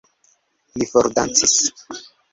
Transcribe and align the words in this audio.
Li 0.77 0.87
fordancis. 0.93 1.55